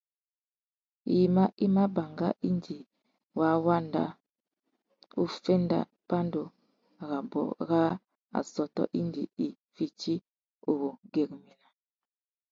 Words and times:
Yïmá 1.13 1.43
i 1.65 1.65
mà 1.75 1.83
banga 1.95 2.29
indi 2.49 2.77
wa 3.39 3.49
wanda 3.65 4.03
uffénda 5.23 5.79
pandú 6.09 6.41
rabú 7.09 7.41
râ 7.69 7.81
assôtô 8.39 8.83
indi 8.99 9.23
i 9.45 9.47
fiti 9.73 10.15
uwú 10.71 10.87
güérémena. 11.11 11.67